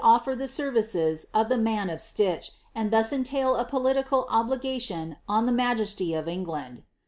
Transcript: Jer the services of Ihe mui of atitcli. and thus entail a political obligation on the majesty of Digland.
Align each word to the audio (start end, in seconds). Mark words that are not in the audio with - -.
Jer 0.03 0.35
the 0.35 0.47
services 0.47 1.27
of 1.31 1.51
Ihe 1.51 1.59
mui 1.59 1.83
of 1.93 1.99
atitcli. 1.99 2.49
and 2.73 2.89
thus 2.89 3.13
entail 3.13 3.55
a 3.55 3.63
political 3.63 4.25
obligation 4.31 5.17
on 5.29 5.45
the 5.45 5.51
majesty 5.51 6.15
of 6.15 6.25
Digland. 6.25 6.81